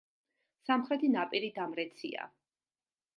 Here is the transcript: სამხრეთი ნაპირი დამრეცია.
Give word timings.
სამხრეთი 0.69 1.11
ნაპირი 1.17 1.51
დამრეცია. 1.57 2.25